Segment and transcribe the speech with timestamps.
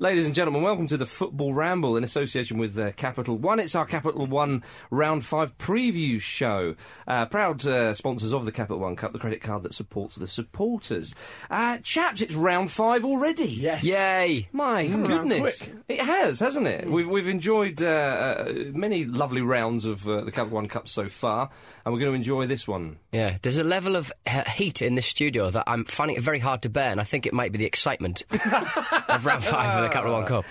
[0.00, 3.60] Ladies and gentlemen, welcome to the Football Ramble in association with uh, Capital One.
[3.60, 6.74] It's our Capital One Round 5 preview show.
[7.06, 10.26] Uh, proud uh, sponsors of the Capital One Cup, the credit card that supports the
[10.26, 11.14] supporters.
[11.50, 13.50] Uh, chaps, it's Round 5 already.
[13.50, 13.84] Yes.
[13.84, 14.48] Yay.
[14.52, 15.68] My mm, goodness.
[15.86, 16.86] It has, hasn't it?
[16.86, 16.92] Mm.
[16.92, 21.50] We've, we've enjoyed uh, uh, many lovely rounds of the Capital One Cup so far,
[21.84, 22.96] and we're going to enjoy this one.
[23.12, 24.10] Yeah, there's a level of
[24.54, 27.26] heat in this studio that I'm finding it very hard to bear, and I think
[27.26, 30.44] it might be the excitement of Round 5 Capital one cup.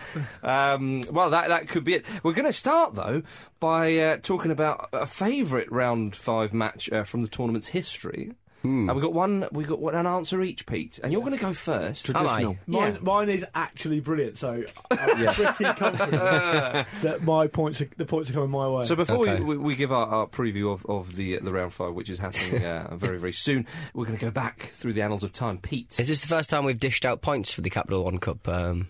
[0.43, 2.05] Um, well, that that could be it.
[2.23, 3.23] We're going to start though
[3.59, 8.33] by uh, talking about a favourite round five match uh, from the tournament's history.
[8.61, 8.89] Hmm.
[8.89, 9.47] And we got one.
[9.51, 10.99] We got one, an answer each, Pete.
[11.01, 12.05] And you're going to go first.
[12.05, 12.57] Traditional.
[12.67, 12.99] Mine, yeah.
[13.01, 14.37] mine is actually brilliant.
[14.37, 15.31] So I'm yeah.
[15.31, 16.11] pretty confident
[17.01, 18.83] that my points, are, the points are coming my way.
[18.83, 19.39] So before okay.
[19.39, 22.19] we, we, give our, our, preview of, of the uh, the round five, which is
[22.19, 25.57] happening uh, very very soon, we're going to go back through the annals of time,
[25.57, 25.97] Pete.
[25.97, 28.47] Is this the first time we've dished out points for the Capital One Cup?
[28.47, 28.87] Um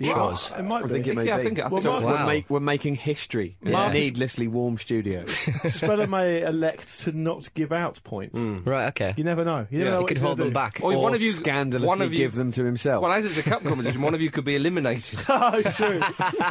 [0.00, 0.50] well, shows?
[0.58, 0.92] it might I be.
[0.94, 2.06] think it may Yeah, I think- I think so so.
[2.06, 3.90] we're, make, we're making history in Yeah.
[3.90, 5.24] a needlessly warm studio.
[5.68, 8.36] Speller may elect to not give out points.
[8.36, 9.14] right, okay.
[9.16, 9.66] You never know.
[9.70, 9.94] You never Yeah.
[9.96, 10.52] know He could hold them do.
[10.54, 10.80] back.
[10.82, 13.02] Or or one of you- scandalously one of you- give them to himself.
[13.02, 16.00] well, as it's a cup competition, one of you could be eliminated, oh, true.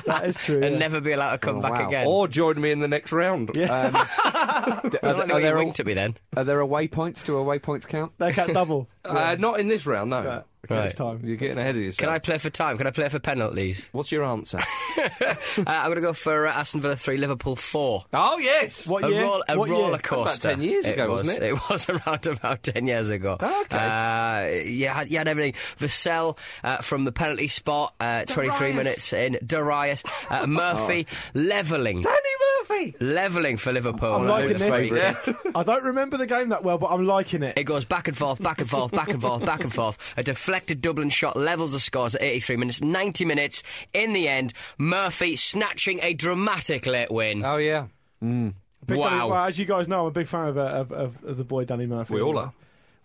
[0.05, 0.61] that is true.
[0.61, 0.77] And yeah.
[0.79, 1.87] never be allowed to come Oh, back wow.
[1.87, 2.07] again.
[2.07, 3.51] or join me in the next round.
[3.55, 3.65] Yeah.
[3.73, 3.91] Um,
[4.89, 6.15] d- I are, don't there- are there, winked at me then.
[6.37, 7.23] are there away points?
[7.23, 8.13] Do away points count?
[8.19, 8.87] They can't double.
[9.05, 10.21] Uh, not in this round, no.
[10.23, 10.41] Yeah.
[10.69, 10.83] Right.
[10.85, 11.19] Next time.
[11.25, 12.05] You're getting ahead of yourself.
[12.07, 12.77] Can I play for time?
[12.77, 13.85] Can I play for penalties?
[13.91, 14.59] What's your answer?
[14.97, 15.35] uh,
[15.67, 18.05] I'm going to go for uh, Aston Villa 3, Liverpool 4.
[18.13, 18.87] oh yes.
[18.87, 19.23] What a year?
[19.23, 19.97] roll- a what roller year?
[19.97, 20.47] coaster.
[20.51, 21.47] About 10 years ago, was, wasn't it?
[21.49, 23.33] It was around about 10 years ago.
[23.33, 23.75] Okay.
[23.77, 25.51] Uh, yeah, had- you had everything.
[25.79, 28.75] Vassell uh, from the penalty spot, uh, 23 Darius.
[28.77, 29.37] minutes in.
[29.45, 30.01] Darius.
[30.29, 31.99] Uh, Murphy levelling.
[31.99, 32.17] Danny
[32.69, 32.95] Murphy.
[33.01, 34.13] Levelling for Liverpool.
[34.13, 34.69] I'm liking Luke's this.
[34.69, 35.55] favourite.
[35.55, 37.57] I don't remember the game that well, but I'm liking it.
[37.57, 40.13] It goes back and forth, back and forth, back and forth, back and forth.
[40.17, 42.81] A deflected Dublin shot levels the scores at 83 minutes.
[42.81, 44.53] 90 minutes in the end.
[44.77, 47.43] Murphy snatching a dramatic late win.
[47.43, 47.87] Oh yeah.
[48.21, 49.29] Big Danny- wow.
[49.29, 51.43] well, as you guys know, I'm a big fan of, uh, of, of, of the
[51.43, 52.15] boy Danny Murphy.
[52.15, 52.53] We all are.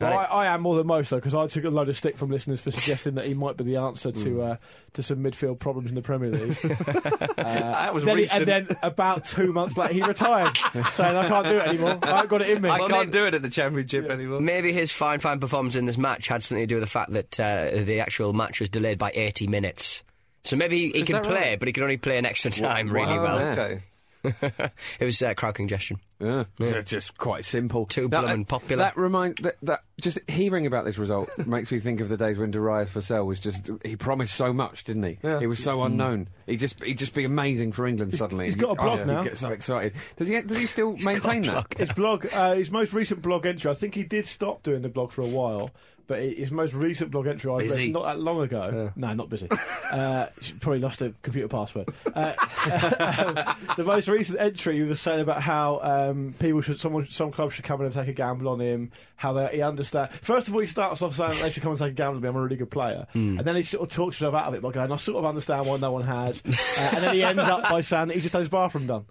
[0.00, 2.16] Well, I, I am more than most, though, because I took a load of stick
[2.16, 4.22] from listeners for suggesting that he might be the answer Hmm.
[4.24, 4.56] to uh,
[4.94, 6.56] to some midfield problems in the Premier League.
[7.38, 10.56] Uh, That was then he- and then about two months later, he retired,
[10.92, 11.98] saying, "I can't do it anymore.
[12.02, 14.10] I haven't got it in me." I Well, can't maybe- do it at the championship
[14.10, 14.40] anymore.
[14.40, 17.12] Maybe his fine, fine performance in this match had something to do with the fact
[17.12, 20.02] that uh, the actual match was delayed by 80 minutes.
[20.44, 21.58] So maybe he, he can play, right?
[21.58, 23.38] but he can only play an extra time really Oh, well.
[23.38, 23.82] Okay.
[24.24, 24.72] it
[25.04, 26.00] was uh, crowd congestion.
[26.20, 26.44] Yeah.
[26.58, 27.86] They're Just quite simple.
[27.86, 28.82] Too That- bloomin' popular.
[28.82, 32.38] That reminds that, that just hearing about this result makes me think of the days
[32.38, 35.18] when Darius Vassell was just he promised so much, didn't he?
[35.22, 35.38] Yeah.
[35.40, 36.28] He was so unknown.
[36.46, 38.46] He just he'd just be amazing for England suddenly.
[38.46, 39.18] He's And got a blog oh, now.
[39.22, 39.94] You get so excited.
[40.16, 40.40] Does he?
[40.42, 41.66] Does he still maintain that?
[41.76, 43.70] His blog, uh, his most recent blog entry.
[43.70, 45.70] I think he did stop doing the blog for a while,
[46.08, 47.76] but his most recent blog entry I Busy.
[47.76, 48.92] read not that long ago.
[48.96, 49.48] No, not busy.
[49.92, 50.26] uh,
[50.60, 51.90] probably lost a computer password.
[52.12, 52.32] Uh,
[53.76, 57.54] the most recent entry he was saying about how um, people should, someone, some clubs
[57.54, 58.90] should come in and take a gamble on him.
[59.16, 60.10] How they, he understand.
[60.12, 62.22] First of all, he starts off saying they should come and take a gamble on
[62.22, 62.28] me.
[62.28, 64.62] I'm a really good player, and then he sort of talks himself out of it
[64.62, 67.40] by going, "I sort of understand why no one has," uh, and then he ends
[67.42, 69.06] up by saying that he just had his bathroom done.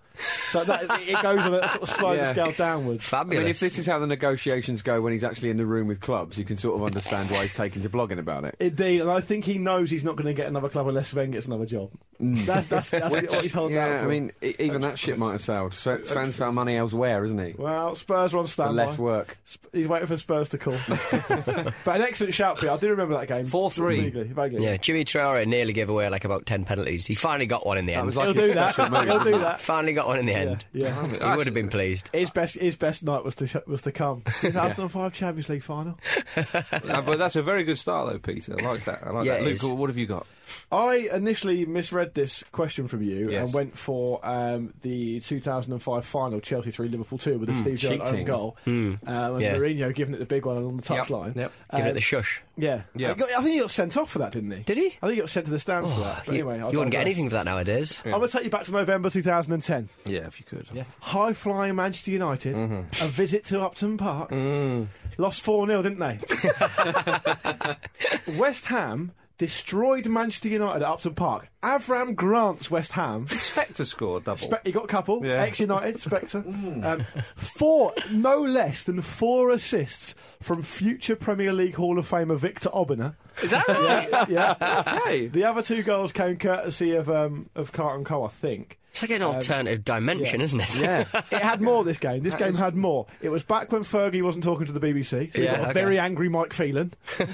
[0.52, 2.32] So that, it goes on a sort of sliding Yeah.
[2.32, 3.12] scale downwards.
[3.12, 5.88] I mean, if this is how the negotiations go when he's actually in the room
[5.88, 8.56] with clubs, you can sort of understand why he's taken to blogging about it.
[8.60, 11.32] Indeed, and I think he knows he's not going to get another club unless Sven
[11.32, 11.92] gets another job.
[12.22, 12.46] Mm.
[12.46, 14.06] That's, that's, that's what he's holding out Yeah, for.
[14.06, 15.74] I mean, e- even that shit might have sailed.
[15.76, 17.54] So Sven's found money elsewhere, isn't he?
[17.58, 18.86] well, Spurs are on For standby.
[18.86, 19.38] less work.
[19.46, 20.78] Sp- He's waiting for Spurs to call.
[21.12, 22.70] but an excellent shout, Pete.
[22.70, 23.46] I do remember that game.
[23.46, 24.02] 4-3.
[24.04, 24.64] Vaguely, vaguely.
[24.64, 27.06] yeah, Djimi Traore nearly gave away like about 10 penalties.
[27.06, 28.06] He finally got one in the That end.
[28.08, 28.74] was He'll like do that.
[28.74, 29.06] special move.
[29.06, 29.62] He'll do that.
[29.62, 30.66] Finally got one in the end.
[30.74, 31.06] Yeah.
[31.08, 32.10] He would have been pleased.
[32.14, 34.24] His best, his best night was to was to come.
[34.40, 36.00] 2005 Champions League final.
[36.88, 38.56] Uh, but that's a very good start, though, Peter.
[38.60, 39.06] I like that.
[39.06, 39.44] I like Yeah, that.
[39.44, 39.64] Luke, is.
[39.64, 40.26] what have you got?
[40.72, 43.44] I initially misread this question from you Yes.
[43.46, 48.02] and went for um, the 2005 final, Chelsea 3, Liverpool 2, with the Steve Gerrard
[48.02, 48.26] own cheating.
[48.26, 48.58] goal.
[48.66, 49.56] Um, and Yeah.
[49.56, 51.36] Mourinho giving it the big one on the touchline.
[51.36, 51.52] yep.
[51.72, 52.42] Giving Um, it the shush.
[52.56, 52.84] Yeah.
[52.96, 53.12] Yeah.
[53.12, 54.60] I, got- I think he got sent off for that, didn't he?
[54.64, 54.86] Did he?
[54.88, 56.24] I think he got sent to the stands for that.
[56.26, 58.02] But you, anyway, I'll you wouldn't get anything for that nowadays.
[58.06, 59.90] I'm going to take you back to November 2010.
[60.06, 60.68] Yeah, if you could.
[60.74, 60.84] Yeah.
[61.02, 63.04] High flying Manchester United, Mm-hmm.
[63.06, 64.32] a visit to Upton Park.
[64.32, 64.88] Mm.
[65.18, 66.20] Lost 4 0, didn't they?
[68.38, 71.50] West Ham destroyed Manchester United at Upton Park.
[71.62, 73.28] Avram Grant's West Ham.
[73.28, 74.38] Spector scored double.
[74.38, 75.24] Spe- he got a couple.
[75.26, 75.44] Yeah.
[75.44, 76.44] Ex United, Spector.
[76.88, 77.06] Um,
[77.36, 83.16] four, no less than four assists from future Premier League Hall of Famer Victor Obinna.
[83.42, 84.30] Is that right?
[84.30, 85.02] Yeah.
[85.06, 85.28] hey.
[85.32, 88.80] the other two goals came courtesy of um, of Carlton Cole, I think.
[88.98, 90.46] It's like an alternative dimension, yeah.
[90.46, 90.78] isn't it?
[90.78, 91.06] Yeah.
[91.32, 92.24] It had more this game.
[92.24, 93.06] This game had more.
[93.22, 95.34] It was back when Fergie wasn't talking to the BBC.
[95.34, 95.74] So you Yeah, got a okay.
[95.74, 97.28] very angry Mike Phelan, which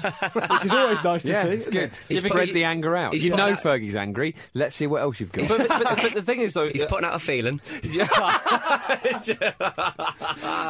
[0.64, 1.48] is always nice to Yeah, see.
[1.50, 1.82] it's good.
[1.84, 2.02] it?
[2.08, 3.14] He's Spread putting- the anger out.
[3.14, 4.34] You know out- Fergie's angry.
[4.52, 5.48] Let's see what else you've got.
[5.48, 7.60] But, but, but the thing is, though, He's uh, putting out a feeling.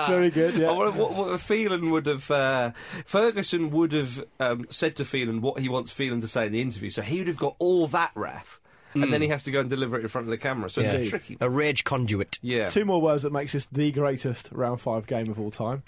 [0.08, 0.54] Very good.
[0.56, 0.68] Yeah.
[0.68, 2.30] I wonder what, what Phelan would have.
[2.30, 2.70] Uh,
[3.06, 6.60] Ferguson would have um, said to Phelan what he wants Phelan to say in the
[6.60, 8.60] interview, so he would have got all that wrath,
[8.94, 10.70] and then he has to go and deliver it in front of the camera.
[10.70, 10.92] So Yeah.
[10.92, 11.36] it's tricky.
[11.40, 12.38] A rage conduit.
[12.42, 12.70] Yeah.
[12.70, 15.82] Two more words that makes this the greatest round five game of all time.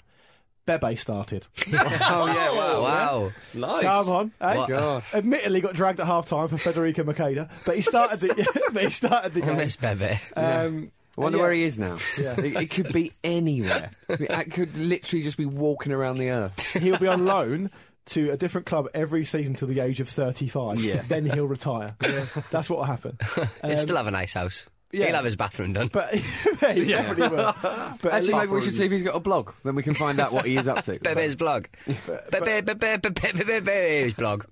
[0.65, 1.47] Bebe started.
[1.67, 2.51] oh yeah.
[2.51, 2.81] Wow.
[2.81, 3.31] Wow.
[3.53, 3.83] Nice.
[3.83, 4.31] Come on.
[4.41, 4.55] eh?
[4.57, 4.69] What?
[4.69, 5.13] Gosh.
[5.15, 8.69] Admittedly, got dragged at half time for Federico Macheda, but he started the.
[8.73, 9.57] but he started the I game.
[9.57, 10.19] miss Bebe.
[10.35, 11.43] Um, I wonder yeah.
[11.43, 11.97] where he is now.
[12.19, 12.39] Yeah.
[12.39, 13.91] It, it could be anywhere.
[14.09, 16.73] It could literally just be walking around the earth.
[16.73, 17.71] He'll be on loan
[18.07, 20.81] to a different club every season till the age of 35.
[20.81, 21.01] Yeah.
[21.07, 21.95] Then he'll retire.
[22.51, 23.17] That's what will happen.
[23.35, 24.65] He'll Um, still have a nice house.
[24.91, 25.05] yeah.
[25.07, 25.89] He'll have his bathroom done.
[25.91, 27.55] But he definitely will.
[27.61, 29.51] But at Actually, least- maybe we should see if he's got a blog.
[29.63, 30.99] Then we can find out what he is up to.
[30.99, 31.65] Bebe's blog.
[31.85, 34.45] Bebe, Bebe, Bebe, Bebe, Bebe's blog.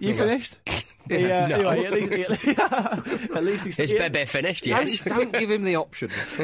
[0.00, 0.58] You finished?
[1.08, 1.32] He, No.
[1.44, 2.50] Anyway, at least, he,
[3.34, 4.64] at least he, Is he- Bebe finished?
[4.64, 5.02] Yes.
[5.02, 6.08] Don't give him the option.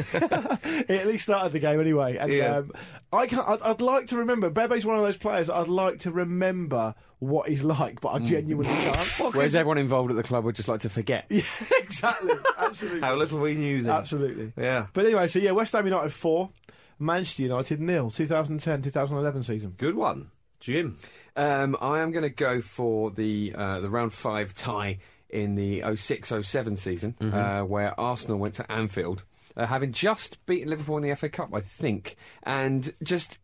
[0.87, 2.17] he at least started the game anyway.
[2.17, 2.57] And Yeah.
[2.57, 2.71] um,
[3.13, 4.49] I can't, I'd, I'd like to remember.
[4.49, 8.73] Bebe's one of those players I'd like to remember what he's like, but I genuinely
[8.73, 9.33] can't.
[9.33, 11.27] Whereas everyone involved at the club would just like to forget.
[11.29, 11.43] Yeah,
[11.77, 12.33] exactly.
[12.57, 12.99] Absolutely.
[13.01, 13.93] How little we knew then.
[13.95, 14.51] Absolutely.
[14.61, 14.87] Yeah.
[14.91, 16.49] But anyway, so yeah, West Ham United 4,
[16.99, 19.75] Manchester United nil, 2010 2011 season.
[19.77, 20.97] Good one, Jim.
[21.37, 24.97] Um, I am going to go for the uh, the round five tie
[25.29, 29.23] in the 06-07 season, uh, where Arsenal went to Anfield,
[29.55, 33.37] uh, having just beaten Liverpool in the FA Cup, I think, and just.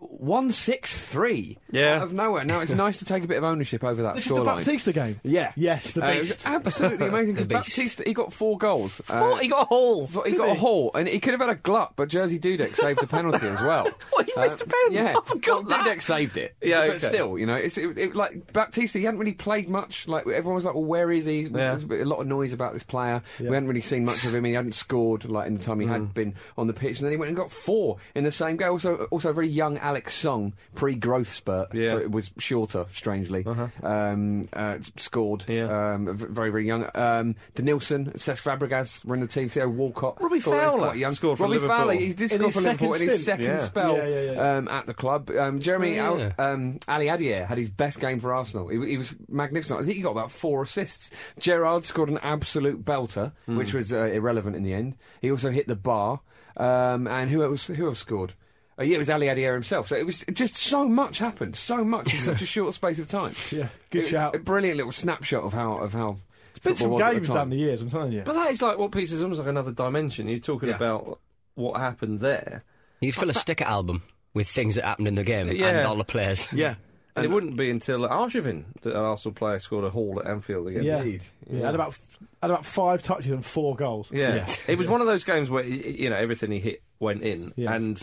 [0.00, 1.96] One six three Yeah.
[1.96, 2.44] out of nowhere.
[2.44, 4.42] Now it's nice to take a bit of ownership over that This is the.
[4.42, 5.20] Baptista game.
[5.22, 6.40] Yeah, Yes, the Uh, beast.
[6.44, 7.34] absolutely amazing.
[7.34, 7.58] Because beast.
[7.76, 9.00] Baptista, he got four goals.
[9.08, 10.06] Oh, Uh, he got a haul.
[10.26, 13.00] he got a haul, and he could have had a glut, but Jerzy Dudek saved
[13.00, 13.88] the penalty as well.
[14.10, 14.94] What, he missed a penalty?
[14.94, 15.86] Yeah, I forgot well, that.
[15.86, 16.56] Dudek saved it.
[16.60, 17.08] Yeah, but okay.
[17.08, 18.98] still, you know, it's it, it, like Baptista.
[18.98, 20.08] He hadn't really played much.
[20.08, 21.48] Like everyone was like, "Well, where is he?" Yeah.
[21.50, 23.22] There a, bit- a lot of noise about this player.
[23.38, 23.48] Yeah.
[23.50, 24.38] We hadn't really seen much of him.
[24.38, 25.90] and He hadn't scored like in the time he Mm.
[25.90, 28.56] had been on the pitch, and then he went and got four in the same
[28.56, 28.70] game.
[28.70, 31.86] Also, also a very young Alex Song, pre-growth spurt, Yeah.
[31.88, 31.90] Uh-huh.
[31.98, 33.44] so it was shorter, strangely.
[33.82, 35.44] Um, uh, scored.
[35.48, 35.92] Yeah.
[35.94, 36.84] Um, very very young.
[36.94, 39.48] Um, Denilson, Cesc Fabregas were in the team.
[39.48, 41.14] Theo Walcott, Robbie thought he was Fowler quite young.
[41.14, 41.76] scored for Robbie Liverpool.
[41.76, 43.56] Fowler, he did In score his for Liverpool second in his second Yeah.
[43.58, 44.56] spell Yeah, yeah, yeah.
[44.56, 45.30] Um, at the club.
[45.30, 46.32] Um, Jeremy Oh, yeah.
[46.38, 48.68] Al- um, Aliadiere had his best game for Arsenal.
[48.68, 49.80] He, he was magnificent.
[49.80, 51.10] I think he got about four assists.
[51.38, 53.56] Gerrard scored an absolute belter, Hmm.
[53.56, 54.96] which was uh, irrelevant in the end.
[55.20, 56.20] He also hit the bar.
[56.56, 57.66] Um, and who else?
[57.66, 58.32] Who else scored?
[58.78, 59.88] Uh, yeah, it was Aliadiere himself.
[59.88, 63.08] So it was just so much happened, so much in such a short space of
[63.08, 63.32] time.
[63.50, 64.36] Yeah, good It was shout.
[64.36, 66.18] A brilliant little snapshot of how of how.
[66.50, 67.36] It's been some football was at the games time.
[67.36, 68.22] down the years, I'm telling you.
[68.24, 70.28] But that is like what pieces almost like another dimension.
[70.28, 70.76] You're talking Yeah.
[70.76, 71.20] about
[71.54, 72.64] what happened there,
[73.00, 74.02] You'd fill a sticker album
[74.34, 75.68] with things that happened in the game Yeah.
[75.68, 76.48] and all the players.
[76.52, 76.74] Yeah.
[77.14, 80.68] and it wouldn't be until Arshavin that an Arsenal player scored a haul at Anfield
[80.68, 80.82] again.
[80.84, 80.98] yeah.
[80.98, 81.22] Indeed.
[81.50, 81.64] yeah.
[81.66, 81.96] Had about
[82.42, 84.10] had about five touches and four goals.
[84.12, 84.46] Yeah.
[84.68, 87.72] it was one of those games where you know everything he hit went in, Yeah.
[87.74, 88.00] and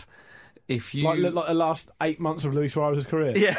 [0.66, 3.36] if you Like, like the last eight months of Luis Suarez's career.
[3.36, 3.54] Yeah.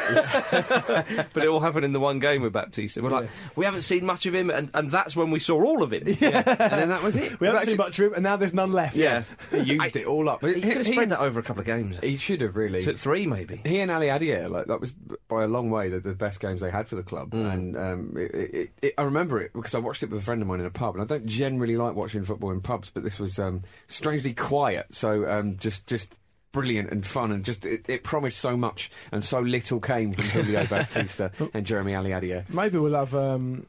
[1.32, 2.98] but it all happened in the one game with Baptiste.
[2.98, 5.82] We're like, we haven't seen much of him, and, and that's when we saw all
[5.82, 6.02] of him.
[6.20, 6.42] Yeah.
[6.46, 7.38] and then that was it.
[7.40, 8.96] We haven't Actually- seen much of him, and now there's none left.
[8.96, 10.44] Yeah, he used it all up.
[10.44, 11.96] He could have spread that over a couple of games.
[12.02, 12.80] He should have really.
[12.82, 13.60] To three, maybe.
[13.64, 14.94] He and Aliadiere, like that was
[15.28, 17.52] by a long way the, the best games they had for the club, Mm.
[17.52, 20.40] and um, it, it, it, I remember it because I watched it with a friend
[20.42, 23.04] of mine in a pub, and I don't generally like watching football in pubs, but
[23.04, 26.14] this was um, strangely quiet, so um, just just
[26.52, 30.24] brilliant and fun, and just it, it promised so much, and so little came from
[30.42, 32.48] Julio Baptista and Jeremy Aliadiere.
[32.50, 33.66] Maybe we'll have um,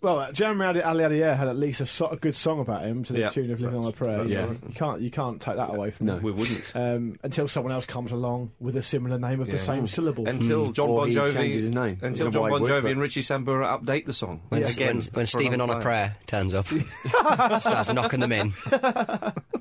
[0.00, 3.02] Well, uh, Jeremy Ali Aliadiere had at least a, so- a good song about him
[3.04, 3.30] to the Yeah.
[3.30, 4.58] tune of "Living on a Prayer." that's You right.
[4.68, 6.16] You can't you can't take that away from No.
[6.18, 6.22] him.
[6.22, 6.70] We wouldn't.
[6.76, 9.62] Um, until someone else comes along with a similar name of the Yeah.
[9.64, 10.28] same syllable.
[10.28, 11.98] Until John Or Bon Jovi, changes his name.
[12.02, 14.40] until John Bon Jovi but- and Richie Sambora update the song.
[14.50, 16.66] When, Again, when, when Stephen on a prayer turns up,
[17.60, 18.52] starts knocking them in.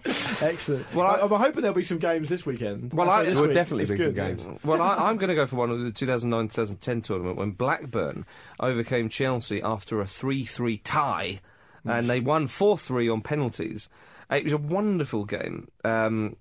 [0.05, 0.93] Excellent.
[0.93, 2.93] Well, I- am hoping there'll be some games this weekend.
[2.93, 4.45] Well, I- There will definitely It's be some games.
[4.63, 8.25] Well, I, I'm going to go for one of the 2009-2010 tournament when Blackburn
[8.59, 11.39] overcame Chelsea after a 3-3 tie,
[11.85, 13.89] and they won 4-3 on penalties.
[14.29, 15.69] It was a wonderful game.
[15.85, 16.35] Um,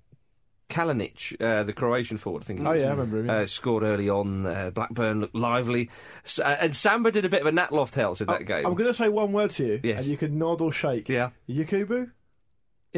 [0.68, 2.60] Kalinic, uh, the Croatian forward, I think.
[2.62, 3.26] Oh was, yeah, I remember him.
[3.26, 3.36] yeah.
[3.36, 4.44] Uh, scored early on.
[4.46, 5.88] Uh, Blackburn looked lively,
[6.24, 8.66] S- uh, and Samba did a bit of a Nat Lofthouse in that I- game.
[8.66, 9.98] I'm going to say one word to you, Yes.
[10.00, 11.08] and you can nod or shake.
[11.08, 11.30] Yeah.
[11.48, 12.10] Yakubu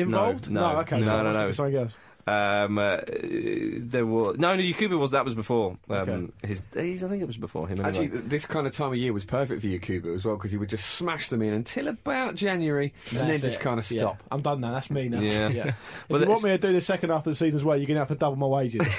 [0.01, 0.51] involved?
[0.51, 1.01] no, okay.
[1.01, 1.51] no, so no, no.
[1.53, 1.93] Something else.
[2.29, 4.63] Um, uh, there was no, no.
[4.63, 5.77] Yakubu was that was before.
[5.89, 6.29] Um, Okay.
[6.49, 7.03] his, days.
[7.05, 7.81] I think it was before him.
[7.81, 7.89] Anyway.
[8.07, 10.57] Actually, this kind of time of year was perfect for Yakubu as well because he
[10.59, 14.01] would just smash them in until about January and then That's just kind of Yeah.
[14.01, 14.23] stop.
[14.31, 14.73] I'm done now.
[14.73, 15.21] That's me now.
[15.21, 15.49] Yeah.
[16.09, 17.77] If Well, you want me to do the second half of the season as well,
[17.77, 18.87] you're going to have to double my wages.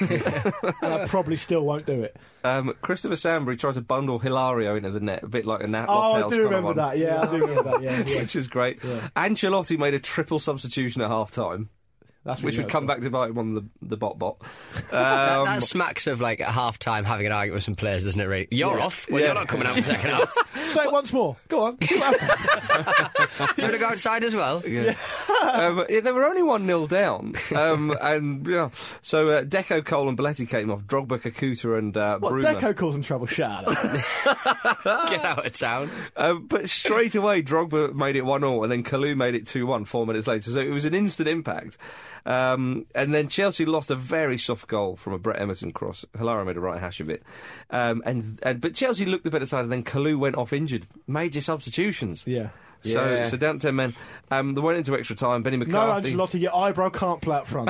[0.82, 2.16] and I probably still won't do it.
[2.42, 5.86] Um, Christopher Sambury tried to bundle Hilario into the net, a bit like a Nat
[5.88, 6.98] Oh, Lofthouse I do remember that.
[6.98, 7.82] Yeah, I do remember that.
[7.82, 8.20] Yeah, yeah.
[8.22, 8.82] which was great.
[8.82, 9.08] Yeah.
[9.16, 11.68] Ancelotti made a triple substitution at half time,
[12.22, 12.88] That's which would come know.
[12.94, 14.36] back to bite him on the, the bot bot.
[14.90, 18.04] That, Um, that smacks of like at half time having an argument with some players,
[18.04, 18.46] doesn't it, Ray?
[18.50, 18.84] You're Yeah.
[18.84, 19.08] off.
[19.10, 19.26] Well, Yeah.
[19.28, 20.34] you're not coming out for the second half.
[20.68, 21.36] Say it once more.
[21.48, 21.80] Go on.
[21.80, 23.28] See what happens.
[23.38, 24.62] Do you want to go outside as well?
[24.66, 24.94] Yeah.
[25.42, 27.34] um, yeah, they were only 1 0 down.
[27.56, 28.68] Um, and, yeah.
[29.00, 30.82] So, uh, Deco, Cole, and Belletti came off.
[30.82, 32.54] Drogba, Kakuta, and uh, what, Bruma.
[32.60, 33.26] Deco causing trouble?
[33.26, 33.92] Shut up.
[35.10, 35.90] Get out of town.
[36.16, 39.66] Um, but straight away, Drogba made it 1 0, and then Kalou made it 2
[39.66, 40.50] 1 four minutes later.
[40.50, 41.78] So it was an instant impact.
[42.26, 46.04] Um, and then Chelsea lost a very soft goal from a Brett Emerton cross.
[46.16, 47.22] Hilario made a right hash of it.
[47.70, 50.86] Um, and, and But Chelsea looked the better side, and then Kalou went off injured.
[51.06, 52.24] Major substitutions.
[52.26, 52.50] yeah.
[52.82, 53.26] So, Yeah.
[53.26, 53.94] so down to 10 men.
[54.30, 55.42] Um, they went into extra time.
[55.42, 56.14] Benny McCarthy.
[56.14, 56.24] No.
[56.24, 57.68] Ancelotti, your eyebrow can't play up front.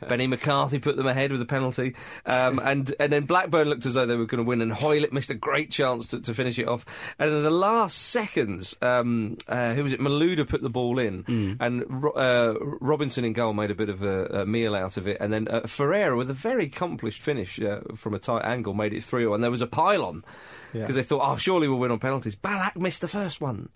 [0.08, 1.94] Benny McCarthy put them ahead with a penalty,
[2.26, 5.12] um, and and then Blackburn looked as though they were going to win, and Hoilett
[5.12, 6.84] missed a great chance to, to finish it off.
[7.18, 10.00] And in the last seconds, um, uh, who was it?
[10.00, 14.02] Malouda put the ball in, and Ro- uh, Robinson in goal made a bit of
[14.02, 17.60] a, a meal out of it, and then uh, Ferreira with a very accomplished finish
[17.60, 20.24] uh, from a tight angle made it through, and there was a pylon
[20.72, 22.36] because they thought, oh, surely we'll win on penalties.
[22.36, 23.68] Ballack missed the first one.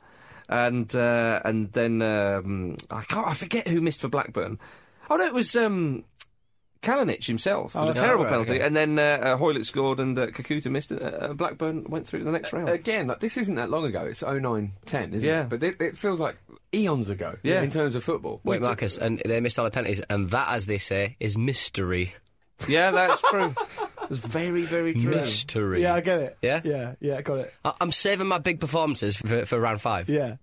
[0.48, 4.58] And uh, and then um, I can't I forget who missed for Blackburn.
[5.08, 6.04] Oh no, it was um,
[6.82, 7.76] Kalinic himself.
[7.76, 8.66] It was Oh, a terrible right, penalty, okay.
[8.66, 11.02] and then uh, uh, Hoilett scored and uh, Kakuta missed it.
[11.02, 12.68] Uh, Blackburn went through to the next round.
[12.68, 14.02] Again, like, this isn't that long ago.
[14.06, 15.42] It's 09 10, isn't Yeah.
[15.42, 15.48] it?
[15.50, 16.36] But it, it feels like
[16.74, 17.60] eons ago Yeah.
[17.62, 18.40] in terms of football.
[18.42, 22.14] Wait, Marcus, and they missed all the penalties, and that, as they say, is mystery.
[22.68, 23.54] Yeah, that's true.
[24.10, 25.10] It's very very true.
[25.16, 25.82] Mystery.
[25.82, 26.38] yeah, I get it.
[26.42, 26.60] Yeah?
[26.64, 27.54] Yeah, yeah, I got it.
[27.64, 30.08] I- I'm saving my big performances for, for round five.
[30.08, 30.36] Yeah.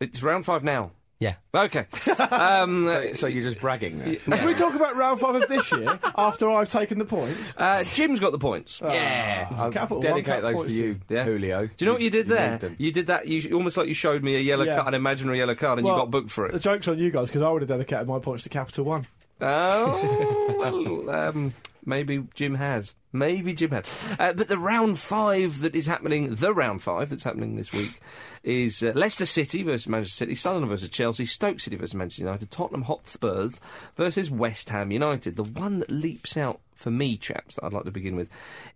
[0.00, 0.92] It's round five now.
[1.18, 1.34] Yeah.
[1.54, 1.84] Okay.
[2.30, 4.16] Um, So, so you're just bragging there.
[4.16, 7.52] Can we talk about round five of this year after I've taken the points?
[7.58, 8.80] uh, Jim's got the points.
[8.82, 9.46] Yeah.
[9.50, 11.24] I'll Capital dedicate cut those points to you, Yeah.
[11.24, 11.66] Julio.
[11.66, 12.58] Do you know what you did there?
[12.78, 13.28] You did that.
[13.28, 14.76] You almost like you showed me a yellow Yeah.
[14.76, 16.52] card, an imaginary yellow card, and you got booked for it.
[16.52, 19.06] The joke's on you guys because I would have dedicated my points to Capital One.
[19.40, 21.54] Oh, well, um,
[21.84, 22.94] maybe Jim has.
[23.12, 23.92] Maybe Jim has.
[24.18, 28.00] Uh, but the round five that is happening, the round five that's happening this week,
[28.44, 32.50] is uh, Leicester City versus Manchester City, Sunderland versus Chelsea, Stoke City versus Manchester United,
[32.50, 33.60] Tottenham Hotspurs
[33.96, 35.36] versus West Ham United.
[35.36, 38.28] The one that leaps out for me, chaps, that I'd like to begin with,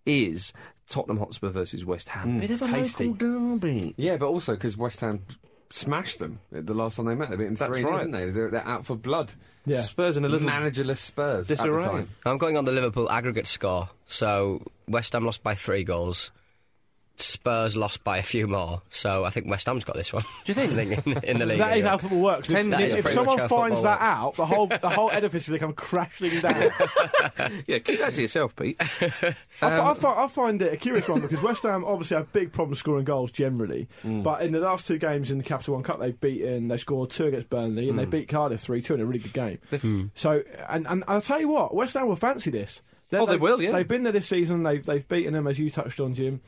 [0.05, 0.53] is
[0.89, 2.41] Tottenham Hotspur versus West Ham.
[2.41, 3.07] Bit of a tasty.
[3.07, 3.95] local derby.
[3.97, 5.23] Yeah, but also because West Ham
[5.75, 7.31] smashed them the last time they met.
[7.31, 7.99] They beat them That's 3 right.
[7.99, 8.31] didn't they?
[8.31, 9.33] They're, they're out for blood.
[9.67, 9.81] Yeah.
[9.83, 11.51] Spurs in a little Managerless Spurs.
[11.51, 11.85] at the disarray.
[11.85, 12.09] time.
[12.27, 13.89] I'm going on the Liverpool aggregate score.
[14.07, 16.31] So West Ham lost by three goals.
[17.17, 18.83] Spurs lost by a few more.
[18.91, 20.25] So I think West Ham's got this one.
[20.45, 20.73] Do you think
[21.07, 21.59] in, in the league?
[21.59, 21.89] That is anyway.
[21.89, 22.49] how football works.
[22.49, 24.03] Ten- if That is if someone finds that works.
[24.03, 26.71] out, the whole the whole edifice will come crashing down.
[27.67, 28.77] Yeah, keep that to yourself, Pete.
[28.81, 32.17] I, fi- I, um, fi- I find it a curious one because West Ham obviously
[32.17, 34.23] have big problems scoring goals generally, hmm.
[34.23, 37.11] but in the last two games in the Capital One Cup, they've beaten, they scored
[37.11, 38.11] two against Burnley, and they hmm.
[38.11, 39.59] beat Cardiff three two in a really good game.
[39.71, 40.07] Hmm.
[40.15, 42.81] So, and, and I'll tell you what, West Ham will fancy this.
[43.11, 43.73] They're- Oh, they will, yeah.
[43.73, 44.63] They've been there this season.
[44.63, 46.41] They've they've beaten them as you touched on, Jim.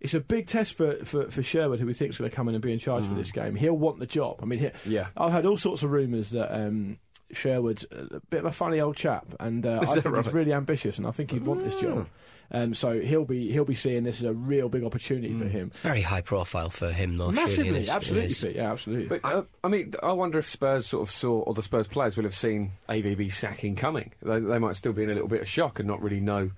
[0.00, 2.48] It's a big test for, for, for Sherwood, who we think is going to come
[2.48, 3.56] in and be in charge for this game.
[3.56, 4.36] He'll want the job.
[4.40, 5.08] I mean, he, Yeah.
[5.16, 6.98] I've had all sorts of rumours that um,
[7.32, 10.24] Sherwood's a bit of a funny old chap, and uh, I think right?
[10.24, 12.06] he's really ambitious, and I think he'd want this job.
[12.50, 15.66] Um, so he'll be he'll be seeing this as a real big opportunity for him.
[15.66, 17.30] It's very high profile for him, though.
[17.30, 18.42] Massively, it is- absolutely, is.
[18.42, 19.18] Yeah, absolutely.
[19.18, 22.16] But uh, I mean, I wonder if Spurs sort of saw, or the Spurs players
[22.16, 24.12] will have seen AVB sacking coming.
[24.22, 26.52] They, they might still be in a little bit of shock and not really know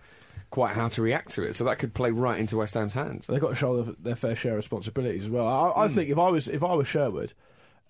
[0.50, 1.54] quite how to react to it.
[1.54, 3.26] So that could play right into West Ham's hands.
[3.26, 5.46] They've got to shoulder their fair share of responsibilities as well.
[5.46, 5.94] I, I Hmm.
[5.94, 7.32] think if I was if I was Sherwood,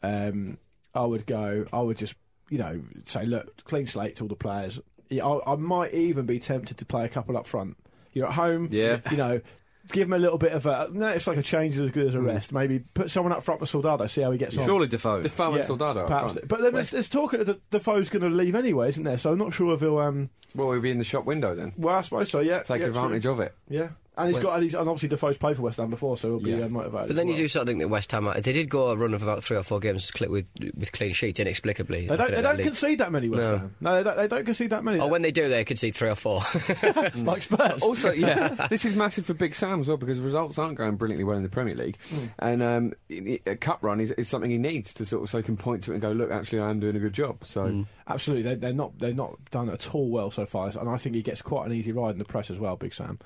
[0.02, 0.58] um,
[0.94, 1.66] I would go.
[1.72, 2.14] I would just
[2.48, 4.80] you know say, look, clean slate to all the players.
[5.12, 7.76] I, I might even be tempted to play a couple up front.
[8.12, 8.68] You're at home.
[8.70, 9.00] Yeah.
[9.10, 9.40] You know.
[9.92, 10.88] Give him a little bit of a.
[10.92, 12.52] No, it's like a change is as good as a rest.
[12.52, 14.64] Maybe put someone up front for Soldado, see how he gets on.
[14.64, 15.22] Surely Defoe.
[15.22, 16.32] Defoe and Soldado up perhaps.
[16.34, 16.48] front.
[16.48, 19.18] But then there's, there's talk that Defoe's going to leave anyway, isn't there?
[19.18, 19.98] So I'm not sure if he'll.
[19.98, 21.72] Um, Well, we'll be in the shop window then.
[21.76, 22.40] well, I suppose so.
[22.40, 23.32] Yeah, Take yeah, advantage true.
[23.32, 23.54] of it.
[23.68, 23.88] Yeah,
[24.20, 26.28] and he's Well- got and, he's, and obviously Defoe's played for West Ham before, so
[26.28, 26.64] he'll be Yeah.
[26.66, 27.08] uh, motivated.
[27.08, 28.96] But as then you do sort of think that West Ham, they did go a
[28.96, 30.46] run of about three or four games with
[30.76, 32.06] with clean sheets inexplicably.
[32.06, 32.66] They don't, they don't league.
[32.66, 33.58] concede that many, West No.
[33.58, 33.74] Ham.
[33.80, 35.00] No, they don't, they don't concede that many.
[35.00, 36.40] Or when they do, they concede three or four.
[37.16, 37.82] like Spurs.
[37.82, 41.24] Also, yeah, this is massive for Big Sam as well because results aren't going brilliantly
[41.24, 41.96] well in the Premier League,
[42.38, 45.30] and um, i- i- a cup run is, is something he needs to sort of
[45.30, 47.12] so he can point to it and go, look, actually, I am doing a good
[47.12, 47.38] job.
[47.44, 50.96] So Absolutely, they, they're not they're not done at all well so far, and I
[50.96, 53.18] think he gets quite an easy ride in the press as well, Big Sam.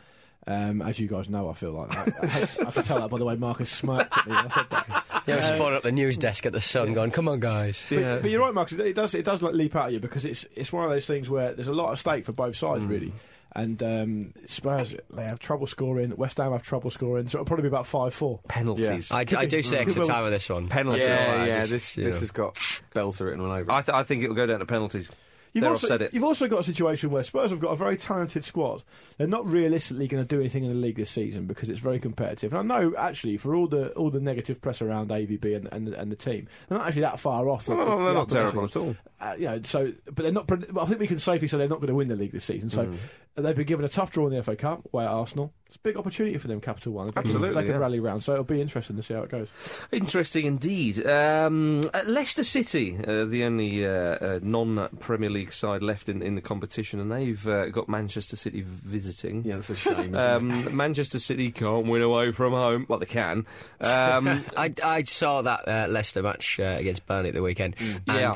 [0.46, 2.22] Um, as you guys know, I feel like that.
[2.22, 4.66] I, hate- I can tell that by the way Marcus smirked at me I said
[4.70, 5.04] that.
[5.26, 7.86] yeah, I was phoning up the news desk at the Sun, going, "Come on, guys."
[7.88, 8.78] But, but you're right, Marcus.
[8.78, 11.06] It does it does like leap out at you because it's it's one of those
[11.06, 13.12] things where there's a lot at stake for both sides, really.
[13.56, 16.12] And um, Spurs they have trouble scoring.
[16.16, 18.40] West Ham have trouble scoring, so it'll probably be about five four.
[18.48, 19.10] Penalties.
[19.12, 20.68] I, I do say extra time with this one.
[20.68, 21.04] Penalties.
[21.04, 22.20] yeah, I yeah, just- this this know.
[22.20, 22.54] has got
[22.94, 23.70] Belter written all over.
[23.70, 23.72] it.
[23.72, 25.08] I, th- I think it will go down to penalties.
[25.54, 26.12] You've also, offset it.
[26.12, 28.82] you've also got a situation where Spurs have got a very talented squad.
[29.18, 32.00] They're not realistically going to do anything in the league this season because it's very
[32.00, 32.52] competitive.
[32.52, 35.88] And I know actually for all the all the negative press around AVB and and,
[35.94, 37.66] and the team, they're not actually that far off.
[37.66, 38.96] the- No, no, the- they're not terrible at all.
[39.20, 40.48] Uh, you know, so but they're not.
[40.72, 42.44] well, I think we can safely say they're not going to win the league this
[42.44, 42.68] season.
[42.70, 42.96] So Mm.
[43.36, 45.52] they've been given a tough draw in the FA Cup away at Arsenal.
[45.66, 47.06] It's a big opportunity for them, Capital One.
[47.06, 47.76] They can- Absolutely, they can yeah.
[47.78, 48.22] rally round.
[48.22, 49.48] So it'll be interesting to see how it goes.
[49.92, 51.04] Interesting indeed.
[51.06, 56.40] Um, Leicester City, uh, the only uh, uh, non-Premier League side left in, in the
[56.42, 59.42] competition, and they've uh, got Manchester City visiting.
[59.44, 60.14] yeah, that's a shame.
[60.14, 60.20] Isn't it?
[60.20, 62.86] Um, Manchester City can't win away from home.
[62.88, 63.46] Well, they can.
[63.80, 68.00] Um, I, I saw that uh, Leicester match uh, against Burnley at the weekend, and
[68.06, 68.32] Yeah.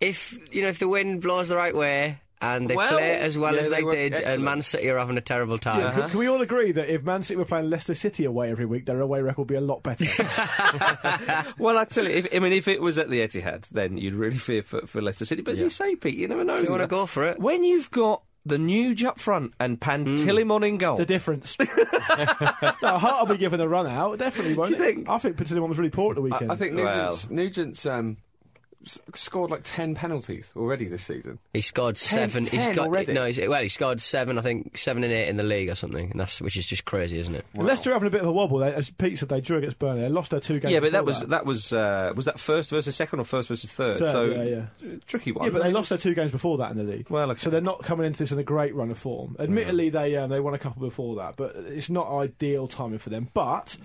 [0.00, 3.36] If you know if the wind blows the right way and they Well, play as
[3.36, 4.42] well yeah, as they they, were did, and excellent.
[4.44, 5.92] Man City are having a terrible time.
[5.92, 8.64] Can, can we all agree that if Man City were playing Leicester City away every
[8.64, 10.06] week, their away record would be a lot better?
[11.58, 14.14] well, I tell you, if, I mean, if it was at the Etihad, then you'd
[14.14, 15.42] really fear for, for Leicester City.
[15.42, 16.56] But as you say, Pete, you never know.
[16.56, 19.78] If you want to go for it, When you've got the Nuge up front and
[19.78, 21.58] Pantilimon in goal, the difference.
[21.60, 21.66] no,
[22.98, 24.18] Hart will be given a run out.
[24.18, 24.86] Definitely won't Do you it?
[24.94, 25.08] think?
[25.10, 26.50] I think Pantilimon was really poor at the weekend.
[26.50, 27.10] I, I think Well.
[27.10, 28.16] Nugent's, Nugent's um, s-
[29.14, 31.38] scored like ten penalties already this season.
[31.52, 32.44] he scored seven.
[32.44, 33.12] he's 10 got already?
[33.12, 33.26] no.
[33.26, 34.38] He's, well, he scored seven.
[34.38, 36.84] I think seven and eight in the league or something, and that's which is just
[36.84, 37.44] crazy, isn't it?
[37.54, 38.58] And Leicester are having a bit of a wobble.
[38.58, 40.02] They, as Pete said, they drew against Burnley.
[40.02, 40.72] They lost their two games.
[40.72, 43.70] yeah, but that was that was uh, was that first versus second or first versus
[43.70, 43.98] third?
[43.98, 44.96] Third, so yeah, yeah.
[45.06, 45.46] tricky one.
[45.46, 47.10] Yeah, but they lost their two games before that in the league.
[47.10, 47.40] Well, okay.
[47.40, 49.36] so they're not coming into this in a great run of form.
[49.38, 53.10] Admittedly, they um, they won a couple before that, but it's not ideal timing for
[53.10, 53.28] them.
[53.34, 53.76] But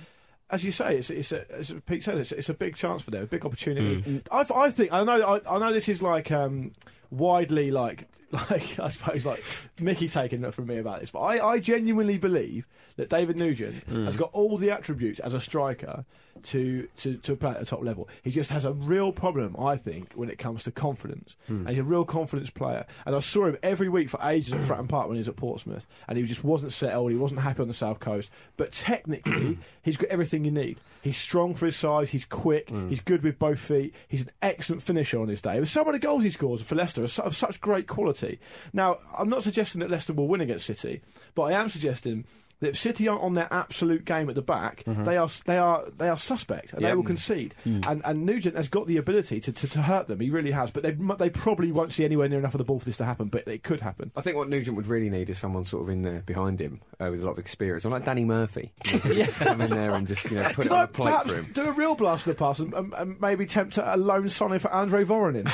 [0.49, 3.11] as you say, it's, it's a, as Pete said, it's, it's a big chance for
[3.11, 4.21] them, a big opportunity.
[4.31, 6.73] I, I think I know I, I know this is like um,
[7.11, 9.43] widely like like I suppose like
[9.79, 13.87] Mickey taking it from me about this, but I, I genuinely believe that David Nugent
[13.87, 14.05] mm.
[14.05, 16.05] has got all the attributes as a striker
[16.43, 18.07] to, to, to play at the top level.
[18.23, 21.35] He just has a real problem, I think, when it comes to confidence.
[21.47, 21.59] Hmm.
[21.59, 22.85] And he's a real confidence player.
[23.05, 25.35] And I saw him every week for ages at Fratton Park when he was at
[25.35, 27.11] Portsmouth, and he just wasn't settled.
[27.11, 28.29] He wasn't happy on the south coast.
[28.57, 30.77] But technically, he's got everything you need.
[31.01, 32.09] He's strong for his size.
[32.09, 32.67] He's quick.
[32.67, 32.89] Mm.
[32.89, 33.93] He's good with both feet.
[34.07, 35.59] He's an excellent finisher on his day.
[35.59, 38.39] But some of the goals he scores for Leicester are of such great quality.
[38.73, 41.01] Now, I'm not suggesting that Leicester will win against City,
[41.33, 42.25] but I am suggesting
[42.65, 45.85] that if City aren't on their absolute game at the back, they are they are
[45.97, 47.55] they are suspect and they will concede.
[47.65, 50.19] And and Nugent has got the ability to, to, to hurt them.
[50.19, 50.71] He really has.
[50.71, 53.05] But they they probably won't see anywhere near enough of the ball for this to
[53.05, 53.27] happen.
[53.27, 54.11] But it could happen.
[54.15, 56.81] I think what Nugent would really need is someone sort of in there behind him
[56.99, 57.85] uh, with a lot of experience.
[57.85, 58.71] I'm like Danny Murphy.
[59.05, 59.27] yeah.
[59.27, 61.51] Come in there and just you know put it on Like, the plate for him.
[61.53, 64.59] do a real blast from the past and, and, and maybe tempt a lone Sonny
[64.59, 65.45] for Andre Voronin.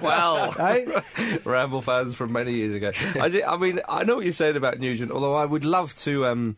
[0.02, 1.38] well, eh?
[1.44, 2.92] Ramble fans from many years ago.
[3.20, 5.96] I, di- I mean, I know what you're saying about Nugent, although I would love
[6.00, 6.26] to.
[6.26, 6.51] Um,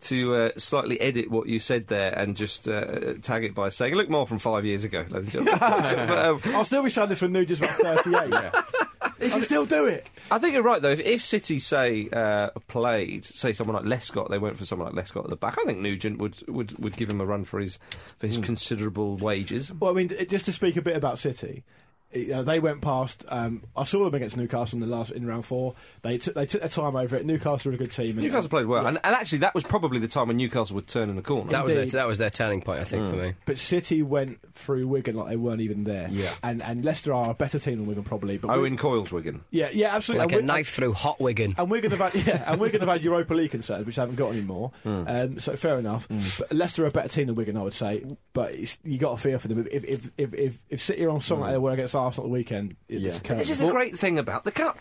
[0.00, 3.94] to uh, slightly edit what you said there and just uh, tag it by saying,
[3.94, 5.58] "Look more from five years ago, ladies and gentlemen."
[6.08, 8.54] but, um, I'll still be saying this when Nugent's about 38.
[9.20, 10.06] He can still do it.
[10.30, 10.90] I think you're right though.
[10.90, 15.06] If, if City say uh, played, say someone like Lescott, they went for someone like
[15.06, 15.58] Lescott at the back.
[15.58, 17.78] I think Nugent would, would, would give him a run for his
[18.18, 19.72] for his considerable wages.
[19.72, 21.64] Well, I mean, just to speak a bit about City,
[22.12, 23.24] you know, they went past.
[23.28, 25.74] Um, I saw them against Newcastle in the last in round four.
[26.02, 27.26] They took they took their time over it.
[27.26, 28.18] Newcastle were a good team.
[28.18, 30.86] and- Newcastle played well, and, and actually that was probably the time when Newcastle would
[30.86, 31.50] turn in the corner.
[31.50, 33.34] That was their, that was their turning point, I think, for me.
[33.46, 36.08] But City went through Wigan like they weren't even there.
[36.10, 36.30] Yeah.
[36.42, 38.38] And and Leicester are a better team than Wigan probably.
[38.38, 39.44] But Owen Wi- Coyles Wigan.
[39.50, 40.24] yeah, yeah, absolutely.
[40.26, 41.54] Like And a Wi- knife through hot Wigan.
[41.58, 43.98] And we're going to have yeah, and we're going to have Europa League concerns, which
[43.98, 44.72] I haven't got anymore.
[44.82, 45.04] Hmm.
[45.06, 46.08] Um, so fair enough.
[46.38, 48.04] But Leicester are a better team than Wigan, I would say.
[48.32, 49.66] But it's, you got to fear for them.
[49.70, 52.28] If if if if, if City are on song like they were against Arsenal at
[52.30, 53.10] the weekend, it's Yeah.
[53.20, 53.48] curtains.
[53.48, 54.78] This is the great thing about the cup.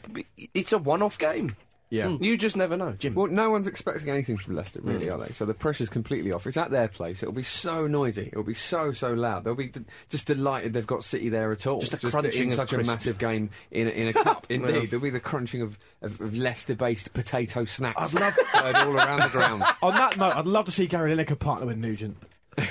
[0.54, 1.56] It's a one-off game.
[1.90, 2.10] Yeah.
[2.10, 2.22] Hmm.
[2.22, 3.16] You just never know, Jim.
[3.16, 5.14] Well, no one's expecting anything from Leicester, really, hmm.
[5.14, 5.34] are they?
[5.34, 6.46] So the pressure's completely off.
[6.46, 7.24] It's at their place.
[7.24, 8.28] It'll be so noisy.
[8.28, 9.46] It'll be so so loud.
[9.46, 11.80] They'll be d- just delighted they've got City there at all.
[11.80, 14.46] Just a crunching in of such a massive game in a, in a cup.
[14.50, 14.86] Indeed, Well.
[14.88, 19.22] there'll be the crunching of, of, of Leicester-based potato snacks I'd love- heard all around
[19.22, 19.64] the ground.
[19.82, 22.18] On that note, I'd love to see Gary Lineker partner with Nugent.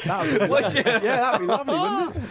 [0.05, 2.23] That would be, yeah, that'd be lovely, wouldn't it?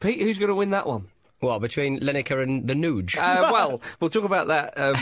[0.00, 1.08] Pete, who's going to win that one?
[1.40, 3.16] What, between Lineker and the Nuge?
[3.16, 4.96] Uh, well, we'll talk about that um,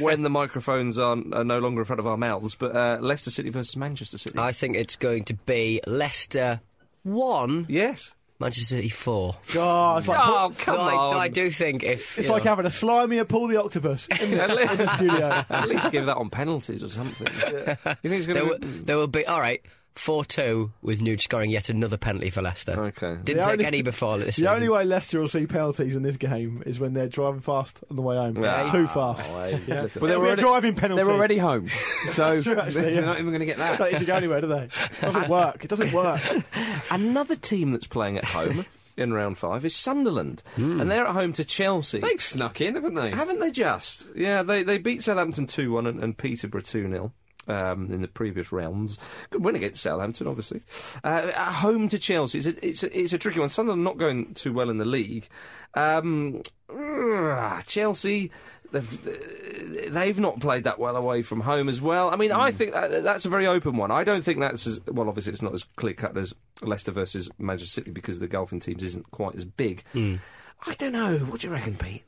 [0.00, 2.56] when the microphones are, are no longer in front of our mouths.
[2.56, 4.38] But uh, Leicester City versus Manchester City.
[4.38, 6.60] I think it's going to be Leicester
[7.04, 8.12] 1, yes.
[8.40, 9.36] Manchester City 4.
[9.54, 11.16] God, it's like, Oh, come Though I, on!
[11.16, 12.18] I do think if.
[12.18, 15.26] it's like know, having a slimy at Paul the Octopus in the, in the studio.
[15.48, 17.26] At least give that on penalties or something.
[17.28, 18.66] You think it's there, going will, to?
[18.66, 19.26] there will be.
[19.26, 19.62] Alright,
[19.98, 22.72] 4 2 with Nuge scoring yet another penalty for Leicester.
[22.78, 23.16] Okay.
[23.24, 24.48] Didn't The take only- any before this The season.
[24.48, 27.96] only way Leicester will see penalties in this game is when they're driving fast on
[27.96, 28.36] the way home.
[28.42, 28.70] Yeah.
[28.70, 29.24] Too fast.
[29.26, 29.82] Oh, Yeah.
[29.82, 31.02] look at Well, It'll be driving penalty.
[31.02, 31.68] They're already home,
[32.12, 33.00] so true, actually, they're yeah.
[33.06, 33.78] not even going to get that.
[33.78, 33.92] They don't that.
[33.92, 34.62] need to go anywhere, do they?
[34.64, 35.64] It doesn't work.
[35.64, 36.20] It doesn't work.
[36.90, 40.80] Another team that's playing at home in round five is Sunderland, hmm.
[40.80, 42.00] and they're at home to Chelsea.
[42.00, 43.10] They've snuck in, haven't they?
[43.10, 44.08] Haven't they just?
[44.14, 47.12] Yeah, they they beat Southampton 2 1 and, and Peterborough 2 0.
[47.48, 48.98] Um, in the previous rounds,
[49.30, 50.62] good win against Southampton, obviously.
[51.04, 53.48] Uh, at home to Chelsea, it's a, it's a, it's a tricky one.
[53.48, 55.28] Sunderland not going too well in the league.
[55.74, 58.32] Um, ah, Chelsea,
[58.72, 62.10] they've they've not played that well away from home as well.
[62.10, 63.90] I mean, I think that, that's a very open one.
[63.90, 65.08] I don't think that's as well.
[65.08, 68.82] Obviously, it's not as clear cut as Leicester versus Manchester City because the golfing teams
[68.82, 69.84] isn't quite as big.
[69.94, 71.18] I don't know.
[71.18, 72.02] What do you reckon, Pete?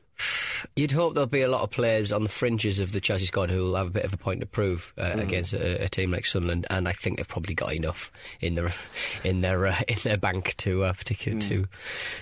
[0.75, 3.51] You'd hope there'll be a lot of players on the fringes of the Chelsea squad
[3.51, 5.23] who will have a bit of a point to prove uh, Mm.
[5.23, 8.73] against a, a team like Sunderland, and I think they've probably got enough in their
[9.25, 11.67] in their uh, in their bank to uh, particular to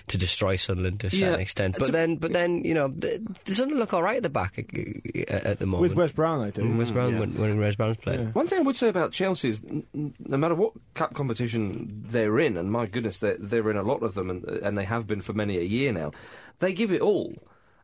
[0.09, 1.37] to destroy Sunderland to a certain Mm.
[1.37, 1.41] Yeah.
[1.41, 1.77] extent.
[1.79, 4.31] But To- then, but then you know, the, the Sunderland look all right at the
[4.31, 5.83] back uh, at, at the moment.
[5.83, 6.77] With Wes Brown, I do.
[6.77, 8.21] Wes Brown when, when Wes Brown's playing.
[8.21, 8.27] Yeah.
[8.33, 12.05] One thing I would say about Chelsea is, n- n- no matter what cup competition
[12.07, 14.85] they're in, and my goodness, they're, they're in a lot of them, and, and they
[14.85, 16.13] have been for many a year now,
[16.59, 17.35] they give it all.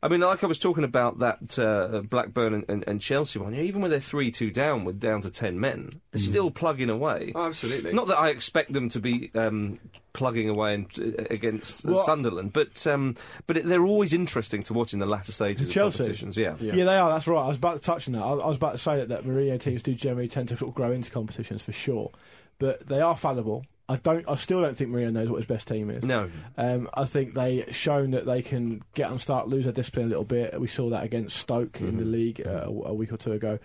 [0.04, 3.52] I mean, like I was talking about that uh, Blackburn and, and, and Chelsea one,
[3.52, 6.50] you know, even when they're 3 2 down with down to 10 men, they're still
[6.50, 7.32] plugging away.
[7.34, 7.92] Oh, absolutely.
[7.92, 9.78] Not that I expect them to be um,
[10.12, 13.14] plugging away and, uh, against Well- Sunderland, but um,
[13.46, 15.98] but it, they're always interesting to watch in the latter stages of Chelsea?
[15.98, 16.36] competitions.
[16.36, 16.56] Yeah.
[16.58, 16.84] Yeah.
[16.84, 17.10] they are.
[17.10, 17.44] That's right.
[17.44, 18.22] I was about to touch on that.
[18.22, 20.70] I, I was about to say that, that Mourinho teams do generally tend to sort
[20.70, 22.10] of grow into competitions for sure,
[22.58, 23.64] but they are fallible.
[23.92, 24.26] I don't.
[24.26, 26.02] I still don't think Mourinho knows what his best team is.
[26.02, 26.30] No.
[26.56, 30.08] Um, I think they shown that they can get and start, lose their discipline a
[30.08, 30.58] little bit.
[30.58, 33.58] We saw that against Stoke in the league uh, a, week or two ago.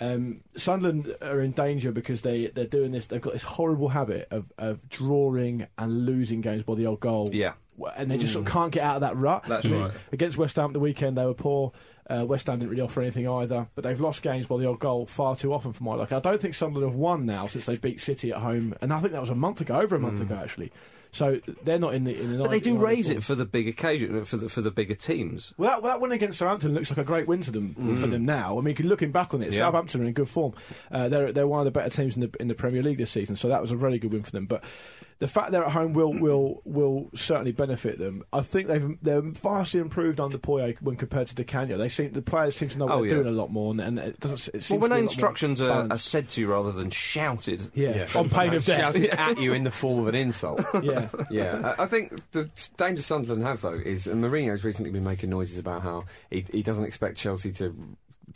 [0.00, 3.06] Um, Sunderland are in danger because they they're doing this.
[3.06, 7.28] They've got this horrible habit of, of drawing and losing games by the old goal.
[7.30, 7.52] Yeah.
[7.96, 9.44] and they just sort of can't get out of that rut.
[9.46, 9.90] That's right.
[10.10, 11.72] Against West Ham the weekend, they were poor.
[12.08, 14.78] Uh, West Ham didn't really offer anything either, but they've lost games by the old
[14.78, 16.16] goal far too often for my liking.
[16.16, 19.00] I don't think Sunderland have won now since they beat City at home, and I
[19.00, 20.70] think that was a month ago, over a month ago actually.
[21.12, 22.36] So they're not in the in the.
[22.36, 22.42] Mm.
[22.42, 25.54] But they do raise it for the big occasion, for the for the bigger teams.
[25.56, 28.26] Well, that, that win against Southampton looks like a great win to them for them
[28.26, 28.58] now.
[28.58, 29.52] I mean, looking back on it, Mm.
[29.52, 29.58] Yeah.
[29.60, 30.52] Southampton are in good form.
[30.92, 33.10] Uh, they're they're one of the better teams in the in the Premier League this
[33.10, 34.44] season, so that was a really good win for them.
[34.46, 34.62] But
[35.18, 36.20] the fact they're at home will mm.
[36.20, 38.22] will will certainly benefit them.
[38.32, 41.78] I think they've they're vastly improved under Poyet when compared to Di Canio.
[41.78, 43.22] They seem the players seem to know what Oh, they're yeah.
[43.22, 44.54] doing a lot more, and, and it doesn't.
[44.54, 46.48] It seems Well, when to be a lot more instructions are, are said to you
[46.48, 48.78] rather than shouted, yeah, on pain of death.
[48.78, 50.60] Shouted at you in the form of an insult.
[50.82, 51.08] yeah.
[51.30, 55.30] Yeah, I I think the danger Sunderland have though is and Mourinho's recently been making
[55.30, 57.72] noises about how he, he doesn't expect Chelsea to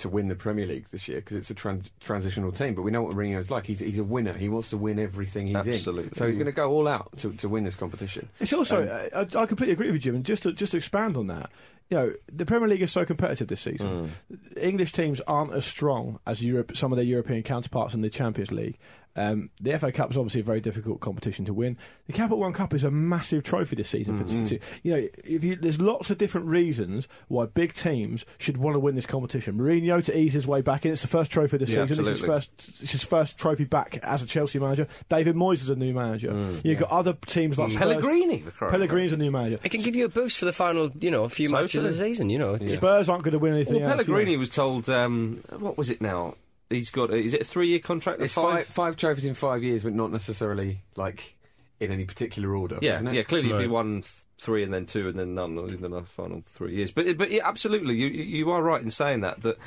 [0.00, 2.74] to win the Premier League this year because it's a tran- transitional team.
[2.74, 3.66] But we know what Mourinho is like.
[3.66, 4.32] He's he's a winner.
[4.32, 6.04] He wants to win everything he's Absolutely.
[6.04, 6.14] in.
[6.14, 8.28] So he's going to go all out to, to win this competition.
[8.40, 10.14] It's also, Um, I, I completely agree with you, Jim.
[10.16, 11.50] And just to, just to expand on that,
[11.88, 14.12] you know, the Premier League is so competitive this season.
[14.30, 14.62] Mm.
[14.62, 18.52] English teams aren't as strong as Europe, some of their European counterparts in the Champions
[18.52, 18.78] League,
[19.16, 21.77] Um, the FA Cup is obviously a very difficult competition to win.
[22.07, 24.16] The Capital One Cup is a massive trophy this season.
[24.16, 24.44] For Mm-hmm.
[24.44, 28.75] t- you know, if you, there's lots of different reasons why big teams should want
[28.77, 29.59] to win this competition.
[29.59, 30.92] Mourinho to ease his way back in.
[30.92, 32.07] It's the first trophy this Yeah, season.
[32.07, 34.87] It's his first, it's his first trophy back as a Chelsea manager.
[35.09, 36.61] David Moyes is a new manager.
[36.62, 37.83] You've got other teams like Spurs.
[37.83, 38.51] Mm, Pellegrini, the.
[38.53, 39.59] Pellegrini's a new manager.
[39.64, 41.90] It can give you a boost for the final, you know, a few matches of
[41.96, 42.31] the season.
[42.31, 43.90] You know, Spurs aren't going to win anything Well, else.
[43.90, 44.05] you know.
[44.05, 46.35] Pellegrini was told, um, what was it now?
[46.70, 48.22] He's got, is it a three year contract?
[48.22, 51.37] It's Five- five, five trophies in five years, but not necessarily like
[51.80, 52.78] in any particular order.
[52.80, 53.14] Yeah, wasn't it?
[53.16, 53.22] yeah.
[53.24, 56.42] Clearly, if he won th- three and then two and then none in the final
[56.44, 59.59] three years, but but yeah, absolutely, you you you are right in saying that that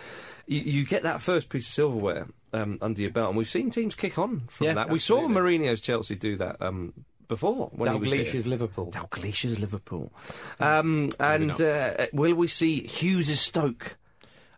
[0.48, 3.70] you, you get that first piece of silverware um, under your belt, and we've seen
[3.70, 4.90] teams kick on from Yeah, that.
[4.90, 5.58] We saw absolutely.
[5.60, 6.94] Mourinho's Chelsea do that um,
[7.28, 8.24] before when he was here.
[8.24, 8.92] Dalglish's Liverpool.
[8.92, 10.12] Dalglish's Liverpool.
[10.60, 13.98] Um, and uh, will we see Hughes' Stoke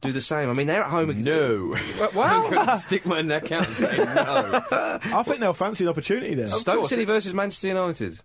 [0.02, 0.50] do the same?
[0.50, 1.24] I mean, they're at home.
[1.24, 1.76] No.
[2.14, 4.64] Well, I'm going to stick my neck out and say no.
[4.72, 6.48] I think they'll fancy an opportunity there.
[6.48, 6.88] Stoke.
[6.88, 8.20] City versus Manchester United.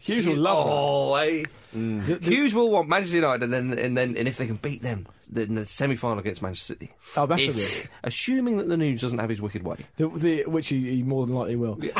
[0.00, 0.72] Hughes will love that.
[0.72, 1.44] Oh, eh?
[1.72, 4.56] The- the- Hughes will want Manchester United, and then and then and if they can
[4.56, 6.90] beat them, then the semi-final against Manchester City.
[7.16, 7.62] Oh, massively.
[7.62, 9.76] If- assuming that the news doesn't have his wicked way.
[9.96, 11.76] The, the, which he, he more than likely will.
[11.76, 11.92] The,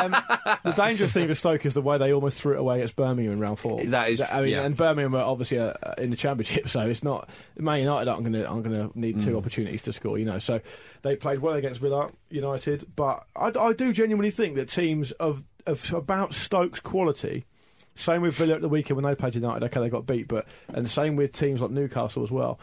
[0.00, 0.12] um,
[0.64, 3.34] the dangerous thing with Stoke is the way they almost threw it away against Birmingham
[3.34, 3.84] in round four.
[3.84, 4.62] That is- I mean, yeah.
[4.64, 8.32] and Birmingham are obviously uh, in the championship, so it's not Man United aren't going
[8.32, 9.38] to aren't going to need two Mm.
[9.38, 10.16] opportunities to score.
[10.16, 10.60] You know, so
[11.02, 15.44] they played well against Villa United, but I, I do genuinely think that teams of
[15.68, 17.44] of about Stoke's quality.
[17.94, 19.64] Same with Villa at the weekend when they played United.
[19.66, 22.58] Okay, they got beat, but and same with teams like Newcastle as well.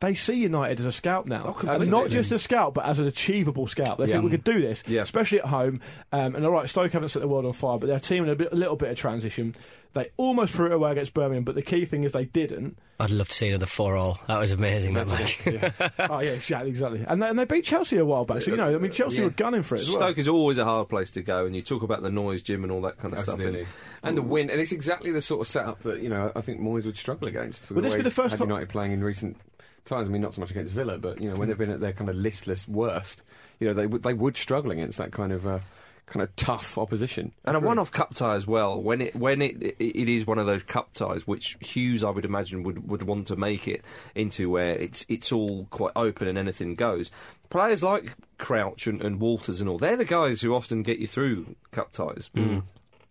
[0.00, 3.06] They see United as a scout now, and not just a scout, but as an
[3.06, 3.98] achievable scout.
[3.98, 4.12] They Yeah.
[4.14, 5.02] think we could do this, Yeah.
[5.02, 5.80] especially at home.
[6.10, 8.24] Um, and all right, Stoke haven't set the world on fire, but they're a team
[8.24, 9.54] in a, bit, a little bit of transition.
[9.92, 12.78] They almost threw it away against Birmingham, but the key thing is they didn't.
[13.00, 14.20] I'd love to see another four-all.
[14.28, 14.94] That was amazing.
[14.94, 15.38] That match.
[16.08, 17.04] oh yeah, exactly, exactly.
[17.06, 18.42] And they, and they beat Chelsea a while back.
[18.42, 19.24] So you know, I mean, Chelsea Yeah.
[19.24, 19.98] were gunning for it as well.
[19.98, 22.62] Stoke is always a hard place to go, and you talk about the noise, Jim,
[22.62, 23.64] and all that kind of Absolutely.
[23.64, 23.76] stuff.
[24.04, 26.60] And the win, and it's exactly the sort of setup that you know I think
[26.60, 27.62] Moyes would struggle against.
[27.68, 29.36] with Would this be the first time- United playing in recent
[29.84, 30.08] times?
[30.08, 31.92] I mean, not so much against Villa, but you know when they've been at their
[31.92, 33.22] kind of listless worst,
[33.58, 35.60] you know they would they would struggle against that kind of uh,
[36.06, 37.32] kind of tough opposition.
[37.44, 38.80] And a one-off cup tie as well.
[38.80, 42.10] When it when it it, it is one of those cup ties, which Hughes, I
[42.10, 43.82] would imagine, would, would want to make it
[44.14, 47.10] into where it's it's all quite open and anything goes.
[47.48, 51.06] Players like Crouch and, and Walters and all, they're the guys who often get you
[51.06, 52.30] through cup ties.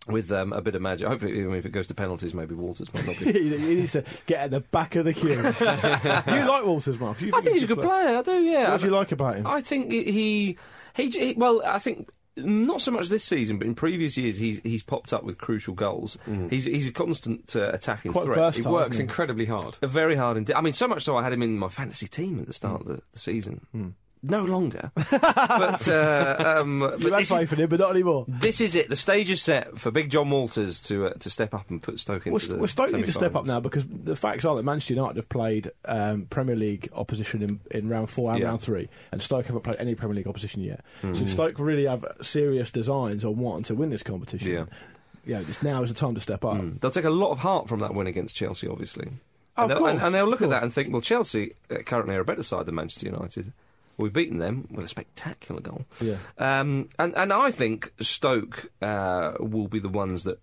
[0.08, 1.06] With um, a bit of magic.
[1.06, 3.32] Hopefully, I mean, if it goes to penalties, maybe Walters might not be.
[3.58, 5.30] he needs to get at the back of the queue.
[6.40, 7.20] you like Walters, Mark?
[7.20, 8.16] You I think he's a good player.
[8.16, 8.32] I do.
[8.40, 8.70] Yeah.
[8.70, 9.46] What do you like about him?
[9.46, 10.58] I think he, he,
[10.94, 14.60] he, he- well, I think not so much this season, but in previous years, he's
[14.62, 16.16] he's popped up with crucial goals.
[16.48, 18.38] He's he's a constant uh, attacking Quite threat.
[18.38, 18.72] versatile.
[18.72, 19.76] He works incredibly hard.
[19.82, 20.54] Very hard indeed.
[20.54, 22.80] I mean, so much so I had him in my fantasy team at the start
[22.80, 23.94] of the, the season.
[24.22, 28.26] No longer, but uh, um, but You had this faith in him, but not anymore.
[28.28, 28.90] this is it.
[28.90, 31.98] The stage is set for Big Jon Walters to uh, to step up and put
[31.98, 32.58] Stoke into Well, the.
[32.58, 35.28] Well, Stoke need to step up now because the facts are that Manchester United have
[35.30, 38.48] played um, Premier League opposition in, in round four and Yeah.
[38.48, 40.84] round three, and Stoke haven't played any Premier League opposition yet.
[41.00, 41.14] Hmm.
[41.14, 44.52] So Stoke really have serious designs on wanting to win this competition.
[44.52, 44.64] Yeah.
[45.24, 45.40] yeah.
[45.48, 46.58] It's now is the time to step up.
[46.58, 46.78] Mm.
[46.80, 49.08] They'll take a lot of heart from that win against Chelsea, obviously.
[49.56, 52.14] Oh, and, they'll, and, and they'll look at that and think, well, Chelsea uh, currently
[52.16, 53.52] are a better side than Manchester United.
[54.00, 55.84] We've beaten them with a spectacular goal.
[56.00, 56.16] Yeah.
[56.38, 60.38] Um, and, and I think Stoke uh, will be the ones that,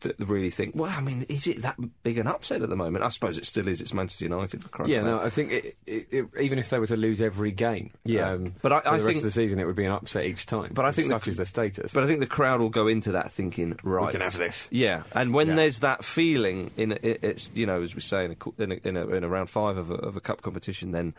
[0.00, 3.04] that really think, well, I mean, is it that big an upset at the moment?
[3.04, 3.80] I suppose it still is.
[3.80, 5.20] It's Manchester United for crying Yeah, out no.
[5.20, 8.30] I think it, it, it, even if they were to lose every game, Yeah.
[8.32, 9.92] um, But I- for I the think- rest of the season, it would be an
[9.92, 10.70] upset each time.
[10.72, 11.92] But I think the- such is their status.
[11.92, 14.66] But I think the crowd will go into that thinking, right, can have this.
[14.70, 15.56] Yeah, and when Yeah.
[15.56, 18.74] there's that feeling in it, it's you know as we say in a in a,
[18.88, 21.12] in a, in a round five of a, of a cup competition, then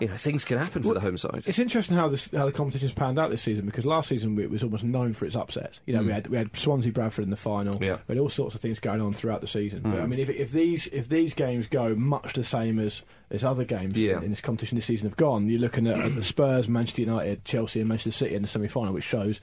[0.00, 1.42] you know things can happen for the home side.
[1.46, 4.50] It's interesting how this how the competition's panned out this season because last season it
[4.50, 5.80] was almost known for its upsets.
[5.86, 7.74] You know, we had we had Swansea Bradford in the final.
[7.78, 7.82] Mm.
[7.86, 7.92] Yeah.
[7.94, 8.00] Mm.
[8.08, 9.80] We had all sorts of things going on throughout the season.
[9.82, 13.42] But I mean, if, if these if these games go much the same as as
[13.44, 14.18] other games Yeah.
[14.18, 17.44] in, in this competition this season have gone, you're looking at, at Spurs, Manchester United,
[17.44, 19.40] Chelsea, and Manchester City in the semi final, which shows.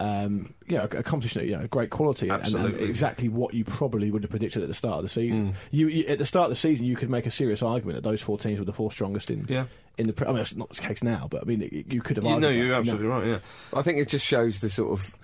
[0.00, 2.86] Um, you know, a, a competition of you know, great quality and- and, Absolutely.
[2.86, 2.88] Mm.
[2.88, 5.54] exactly what you probably would have predicted at the start of the season.
[5.72, 8.08] You, you at the start of the season, you could make a serious argument that
[8.08, 9.64] those four teams were the four strongest in Yeah.
[9.96, 10.14] in the.
[10.24, 12.24] I mean, that's not the case now, but I mean, it, you could have.
[12.24, 12.78] You argued know, that, you're you know.
[12.78, 13.26] absolutely right.
[13.26, 13.38] Yeah,
[13.76, 15.16] I think it just shows the sort of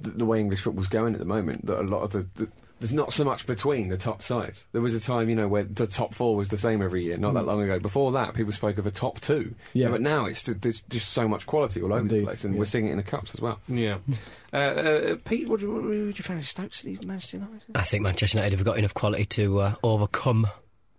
[0.00, 1.66] the, the way English football's going at the moment.
[1.66, 2.48] That a lot of the, the
[2.80, 4.64] there's not so much between the top sides.
[4.72, 7.18] There was a time, you know, where the top four was the same every year.
[7.18, 7.78] Not that long ago.
[7.78, 9.42] Before that, people spoke of a top two.
[9.42, 9.54] Mm.
[9.74, 9.88] Yeah.
[9.90, 12.58] but now it's there's just so much quality all over Indeed, the place, and yeah.
[12.58, 13.60] we're seeing it in the cups as well.
[13.68, 13.98] yeah.
[14.52, 17.62] Uh, uh, Pete, what, what, would you fancy Stoke City, Manchester United?
[17.72, 20.48] I think Manchester United have got enough quality to uh, overcome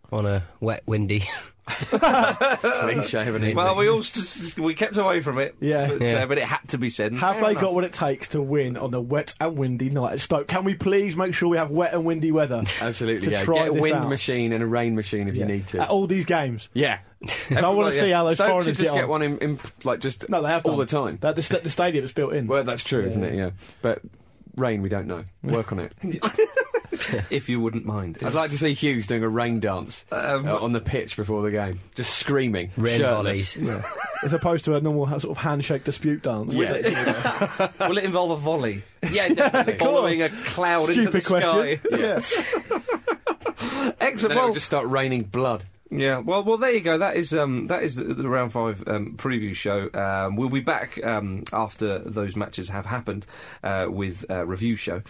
[0.09, 1.25] on a wet, windy
[1.67, 3.43] Clean shaven.
[3.43, 3.55] England.
[3.55, 5.55] Well, we all just, we kept away from it.
[5.59, 5.87] Yeah.
[5.87, 6.23] but, Yeah.
[6.23, 7.13] Uh, but it had to be said.
[7.13, 7.61] Have Fair they enough.
[7.61, 10.47] got what it takes to win on a wet and windy night at Stoke?
[10.47, 12.63] Can we please make sure we have wet and windy weather?
[12.81, 13.43] Absolutely, to yeah.
[13.43, 14.09] try Get a this wind out?
[14.09, 15.41] machine and a rain machine if Yeah.
[15.45, 15.81] you need to.
[15.81, 16.69] At all these games.
[16.73, 16.99] yeah.
[17.55, 19.09] I wanna see how those Stoke foreigners should just get get on.
[19.09, 20.79] one in, in, like, just No, they have all done.
[20.79, 21.17] the time.
[21.21, 22.47] That, the, st- the stadium's built in.
[22.47, 23.35] Well, that's true, isn't it?
[23.35, 23.51] Yeah.
[23.83, 24.01] But
[24.55, 25.25] rain, we don't know.
[25.43, 25.93] Work on it.
[27.29, 28.17] if you wouldn't mind.
[28.23, 31.41] I'd like to see Hughes doing a rain dance Um, uh, on the pitch before
[31.41, 33.55] the game, just screaming, Rain shirtless.
[33.55, 33.83] volleys.
[34.23, 36.53] As opposed to a normal ha- sort of handshake dispute dance.
[36.53, 37.69] Yeah.
[37.89, 38.83] Will it involve a volley?
[39.11, 39.77] yeah, definitely.
[39.77, 41.75] Following a cloud into the Stupid sky.
[41.77, 41.99] question.
[41.99, 42.19] Yeah.
[43.79, 44.33] Then Excellent.
[44.33, 45.63] it Well, would just start raining blood.
[45.91, 46.97] Yeah, well, well, there you go.
[46.97, 49.89] That is um, that is the, the round five um, preview show.
[49.93, 53.27] Um, we'll be back um, after those matches have happened
[53.61, 55.01] uh, with a review show.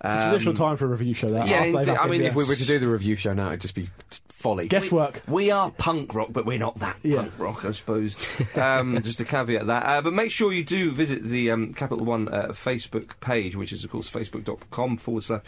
[0.00, 1.28] Um, Traditional time for a review show.
[1.28, 1.90] That yeah, indeed.
[1.90, 3.88] I mean, if we were to do the review show now, it'd just be
[4.28, 4.68] folly.
[4.68, 5.20] guesswork.
[5.28, 7.18] We are punk rock, but we're not that Yeah.
[7.18, 8.16] punk rock, I suppose.
[8.56, 9.82] um, just to caveat that.
[9.84, 13.70] Uh, but make sure you do visit the um, Capital One uh, Facebook page, which
[13.72, 15.42] is, of course, facebook.com forward slash,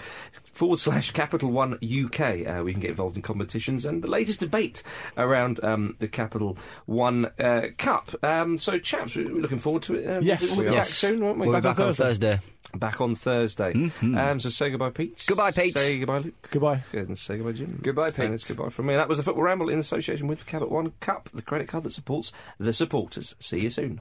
[0.53, 2.21] forward slash Capital One UK.
[2.47, 4.82] Uh, we can get involved in competitions and the latest debate
[5.16, 8.14] around um, the Capital One uh, Cup.
[8.23, 10.07] Um, so, chaps, we're looking forward to it.
[10.07, 10.75] Uh, Yes, we'll we be are.
[10.77, 11.47] back soon, won't we?
[11.49, 12.40] We'll be Back on back on Thursday.
[12.75, 13.90] Back on Thursday.
[14.03, 15.25] Um, so, say goodbye, Pete.
[15.27, 15.77] Goodbye, Pete.
[15.77, 16.49] Say goodbye, Luke.
[16.51, 16.83] Goodbye.
[16.92, 17.81] And say goodbye, Jim.
[17.83, 18.25] Goodbye, Pete.
[18.27, 18.95] And it's goodbye from me.
[18.95, 21.85] That was the Football Ramble in association with the Capital One Cup, the credit card
[21.85, 23.35] that supports the supporters.
[23.40, 24.01] See you soon.